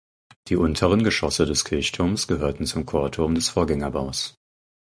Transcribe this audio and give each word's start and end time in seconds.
Die 0.47 0.55
unteren 0.55 1.03
Geschosse 1.03 1.45
des 1.45 1.63
Kirchturms 1.63 2.27
gehörten 2.27 2.65
zum 2.65 2.87
Chorturm 2.87 3.35
des 3.35 3.49
Vorgängerbaus. 3.49 4.33